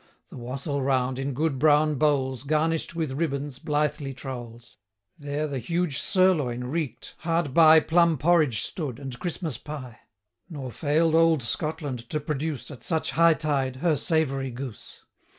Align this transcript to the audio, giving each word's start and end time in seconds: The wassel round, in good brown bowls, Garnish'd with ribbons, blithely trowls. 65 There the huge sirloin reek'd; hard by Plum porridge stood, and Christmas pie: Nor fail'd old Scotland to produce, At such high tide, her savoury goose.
The 0.29 0.37
wassel 0.37 0.81
round, 0.81 1.19
in 1.19 1.31
good 1.31 1.59
brown 1.59 1.93
bowls, 1.93 2.41
Garnish'd 2.41 2.95
with 2.95 3.11
ribbons, 3.11 3.59
blithely 3.59 4.15
trowls. 4.15 4.77
65 5.17 5.19
There 5.31 5.47
the 5.47 5.59
huge 5.59 5.99
sirloin 5.99 6.63
reek'd; 6.63 7.13
hard 7.19 7.53
by 7.53 7.81
Plum 7.81 8.17
porridge 8.17 8.63
stood, 8.63 8.97
and 8.97 9.19
Christmas 9.19 9.59
pie: 9.59 9.99
Nor 10.49 10.71
fail'd 10.71 11.13
old 11.13 11.43
Scotland 11.43 12.09
to 12.09 12.19
produce, 12.19 12.71
At 12.71 12.81
such 12.81 13.11
high 13.11 13.35
tide, 13.35 13.75
her 13.75 13.95
savoury 13.95 14.49
goose. 14.49 15.03